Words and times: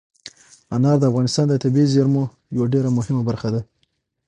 انار 0.75 0.97
د 0.99 1.03
افغانستان 1.11 1.45
د 1.49 1.53
طبیعي 1.63 1.87
زیرمو 1.93 2.23
یوه 2.55 2.65
ډېره 2.73 2.89
مهمه 2.97 3.21
برخه 3.29 3.49
ده. 3.53 3.61